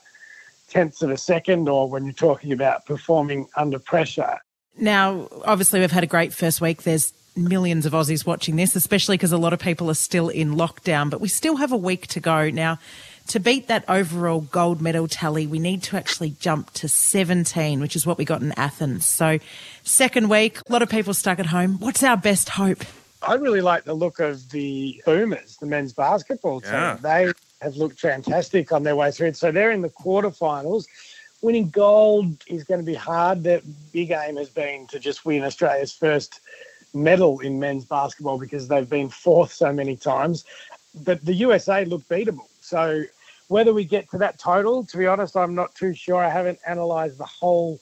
tenths 0.68 1.02
of 1.02 1.10
a 1.10 1.18
second 1.18 1.68
or 1.68 1.90
when 1.90 2.04
you're 2.04 2.14
talking 2.14 2.52
about 2.52 2.86
performing 2.86 3.48
under 3.56 3.78
pressure. 3.78 4.38
Now, 4.78 5.28
obviously, 5.44 5.80
we've 5.80 5.90
had 5.90 6.04
a 6.04 6.06
great 6.06 6.32
first 6.32 6.62
week. 6.62 6.84
There's 6.84 7.12
millions 7.40 7.86
of 7.86 7.92
Aussies 7.92 8.24
watching 8.24 8.56
this, 8.56 8.76
especially 8.76 9.16
because 9.16 9.32
a 9.32 9.38
lot 9.38 9.52
of 9.52 9.58
people 9.58 9.90
are 9.90 9.94
still 9.94 10.28
in 10.28 10.54
lockdown, 10.54 11.10
but 11.10 11.20
we 11.20 11.28
still 11.28 11.56
have 11.56 11.72
a 11.72 11.76
week 11.76 12.06
to 12.08 12.20
go. 12.20 12.50
Now, 12.50 12.78
to 13.28 13.38
beat 13.38 13.68
that 13.68 13.84
overall 13.88 14.40
gold 14.40 14.80
medal 14.80 15.06
tally, 15.06 15.46
we 15.46 15.58
need 15.58 15.82
to 15.84 15.96
actually 15.96 16.30
jump 16.40 16.72
to 16.72 16.88
17, 16.88 17.80
which 17.80 17.94
is 17.94 18.06
what 18.06 18.18
we 18.18 18.24
got 18.24 18.42
in 18.42 18.52
Athens. 18.52 19.06
So, 19.06 19.38
second 19.84 20.28
week, 20.28 20.58
a 20.68 20.72
lot 20.72 20.82
of 20.82 20.88
people 20.88 21.14
stuck 21.14 21.38
at 21.38 21.46
home. 21.46 21.78
What's 21.78 22.02
our 22.02 22.16
best 22.16 22.50
hope? 22.50 22.84
I 23.22 23.34
really 23.34 23.60
like 23.60 23.84
the 23.84 23.94
look 23.94 24.18
of 24.18 24.50
the 24.50 25.00
Boomers, 25.04 25.58
the 25.58 25.66
men's 25.66 25.92
basketball 25.92 26.60
team. 26.60 26.72
Yeah. 26.72 26.98
They 27.00 27.32
have 27.60 27.76
looked 27.76 28.00
fantastic 28.00 28.72
on 28.72 28.82
their 28.82 28.96
way 28.96 29.10
through. 29.10 29.34
So 29.34 29.52
they're 29.52 29.70
in 29.70 29.82
the 29.82 29.90
quarterfinals. 29.90 30.86
Winning 31.42 31.70
gold 31.70 32.42
is 32.46 32.64
going 32.64 32.80
to 32.80 32.86
be 32.86 32.94
hard. 32.94 33.42
Their 33.44 33.60
big 33.92 34.10
aim 34.10 34.36
has 34.36 34.48
been 34.48 34.86
to 34.88 34.98
just 34.98 35.24
win 35.24 35.44
Australia's 35.44 35.92
first 35.92 36.40
medal 36.94 37.40
in 37.40 37.58
men's 37.58 37.84
basketball 37.84 38.38
because 38.38 38.68
they've 38.68 38.88
been 38.88 39.08
fourth 39.08 39.52
so 39.52 39.72
many 39.72 39.96
times. 39.96 40.44
But 41.04 41.24
the 41.24 41.34
USA 41.34 41.84
look 41.84 42.02
beatable. 42.08 42.48
So 42.60 43.04
whether 43.48 43.72
we 43.72 43.84
get 43.84 44.10
to 44.10 44.18
that 44.18 44.38
total, 44.38 44.84
to 44.84 44.96
be 44.96 45.06
honest, 45.06 45.36
I'm 45.36 45.54
not 45.54 45.74
too 45.74 45.94
sure. 45.94 46.16
I 46.16 46.30
haven't 46.30 46.58
analysed 46.66 47.18
the 47.18 47.24
whole 47.24 47.80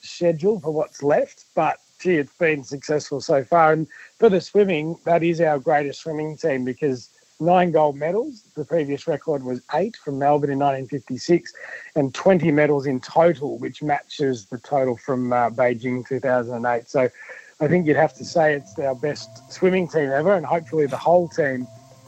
schedule 0.00 0.60
for 0.60 0.70
what's 0.70 1.02
left, 1.02 1.44
but 1.54 1.78
gee, 2.00 2.16
it's 2.16 2.32
been 2.34 2.64
successful 2.64 3.20
so 3.20 3.44
far. 3.44 3.72
And 3.72 3.86
for 4.18 4.28
the 4.28 4.40
swimming, 4.40 4.96
that 5.04 5.22
is 5.22 5.40
our 5.40 5.58
greatest 5.58 6.00
swimming 6.00 6.36
team 6.36 6.64
because 6.64 7.10
nine 7.40 7.72
gold 7.72 7.96
medals. 7.96 8.44
The 8.54 8.64
previous 8.64 9.06
record 9.06 9.42
was 9.42 9.62
eight 9.74 9.96
from 9.96 10.18
Melbourne 10.18 10.50
in 10.50 10.58
1956, 10.58 11.52
and 11.96 12.14
20 12.14 12.52
medals 12.52 12.86
in 12.86 13.00
total, 13.00 13.58
which 13.58 13.82
matches 13.82 14.46
the 14.46 14.58
total 14.58 14.96
from 14.96 15.32
uh, 15.32 15.50
Beijing 15.50 16.06
2008. 16.06 16.88
So 16.88 17.08
I 17.60 17.68
think 17.68 17.86
you'd 17.86 17.96
have 17.96 18.14
to 18.14 18.24
say 18.24 18.54
it's 18.54 18.78
our 18.78 18.94
best 18.94 19.52
swimming 19.52 19.86
team 19.86 20.10
ever, 20.10 20.34
and 20.34 20.46
hopefully 20.46 20.86
the 20.86 20.96
whole 20.96 21.28
team 21.28 21.66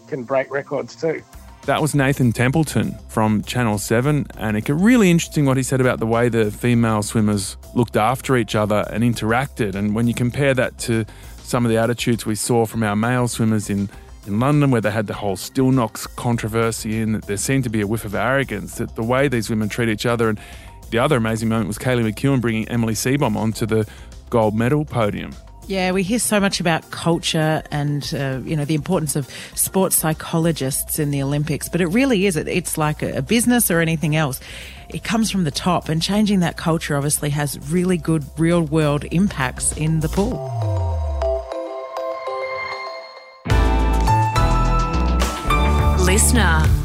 can 0.08 0.24
break 0.24 0.50
records 0.50 0.96
too. 0.96 1.22
That 1.66 1.80
was 1.80 1.94
Nathan 1.94 2.32
Templeton 2.32 2.98
from 3.08 3.42
Channel 3.42 3.78
7, 3.78 4.26
and 4.38 4.56
it's 4.56 4.68
really 4.68 5.10
interesting 5.10 5.44
what 5.44 5.56
he 5.56 5.62
said 5.62 5.80
about 5.80 6.00
the 6.00 6.06
way 6.06 6.28
the 6.28 6.50
female 6.50 7.02
swimmers 7.02 7.56
looked 7.74 7.96
after 7.96 8.36
each 8.36 8.54
other 8.54 8.84
and 8.90 9.04
interacted. 9.04 9.74
And 9.74 9.94
when 9.94 10.08
you 10.08 10.14
compare 10.14 10.54
that 10.54 10.78
to 10.78 11.04
some 11.42 11.64
of 11.64 11.70
the 11.70 11.76
attitudes 11.76 12.24
we 12.24 12.34
saw 12.34 12.66
from 12.66 12.82
our 12.82 12.96
male 12.96 13.28
swimmers 13.28 13.68
in 13.68 13.88
in 14.26 14.38
London, 14.38 14.70
where 14.70 14.80
they 14.80 14.90
had 14.90 15.08
the 15.08 15.14
whole 15.14 15.36
Stilnox 15.36 16.06
controversy, 16.16 17.00
and 17.00 17.20
there 17.22 17.36
seemed 17.36 17.64
to 17.64 17.70
be 17.70 17.80
a 17.80 17.86
whiff 17.86 18.04
of 18.04 18.14
arrogance 18.14 18.76
that 18.76 18.94
the 18.94 19.02
way 19.02 19.28
these 19.28 19.50
women 19.50 19.68
treat 19.68 19.88
each 19.88 20.06
other. 20.06 20.28
And 20.28 20.40
the 20.90 20.98
other 20.98 21.16
amazing 21.16 21.48
moment 21.48 21.66
was 21.66 21.78
Kaylee 21.78 22.08
McKeown 22.08 22.40
bringing 22.40 22.68
Emily 22.68 22.94
Seebohm 22.94 23.36
onto 23.36 23.66
the 23.66 23.88
gold 24.32 24.54
medal 24.54 24.84
podium. 24.86 25.30
Yeah, 25.66 25.92
we 25.92 26.02
hear 26.02 26.18
so 26.18 26.40
much 26.40 26.58
about 26.58 26.90
culture 26.90 27.62
and 27.70 28.02
uh, 28.14 28.40
you 28.44 28.56
know 28.56 28.64
the 28.64 28.74
importance 28.74 29.14
of 29.14 29.28
sports 29.54 29.94
psychologists 29.94 30.98
in 30.98 31.10
the 31.10 31.22
Olympics, 31.22 31.68
but 31.68 31.80
it 31.80 31.86
really 31.86 32.26
is. 32.26 32.36
It's 32.36 32.76
like 32.76 33.02
a 33.02 33.22
business 33.22 33.70
or 33.70 33.80
anything 33.80 34.16
else. 34.16 34.40
It 34.88 35.04
comes 35.04 35.30
from 35.30 35.44
the 35.44 35.50
top, 35.50 35.88
and 35.88 36.02
changing 36.02 36.40
that 36.40 36.56
culture 36.56 36.96
obviously 36.96 37.30
has 37.30 37.58
really 37.70 37.98
good 37.98 38.24
real 38.38 38.62
world 38.62 39.04
impacts 39.12 39.76
in 39.76 40.00
the 40.00 40.08
pool. 40.08 40.48
listener. 46.12 46.81